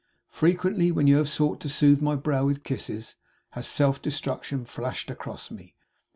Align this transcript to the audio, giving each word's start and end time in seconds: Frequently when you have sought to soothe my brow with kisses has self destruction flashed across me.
Frequently 0.31 0.91
when 0.91 1.05
you 1.05 1.17
have 1.17 1.29
sought 1.29 1.61
to 1.61 1.69
soothe 1.69 2.01
my 2.01 2.15
brow 2.15 2.43
with 2.43 2.63
kisses 2.63 3.17
has 3.51 3.67
self 3.67 4.01
destruction 4.01 4.65
flashed 4.65 5.11
across 5.11 5.51
me. 5.51 5.75